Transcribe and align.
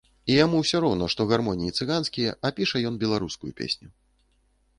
І 0.29 0.35
яму 0.35 0.61
ўсё 0.61 0.77
роўна, 0.85 1.09
што 1.15 1.27
гармоніі 1.31 1.75
цыганскія, 1.81 2.31
а 2.49 2.51
піша 2.61 2.77
ён 2.93 2.99
беларускую 3.05 3.51
песню. 3.61 3.87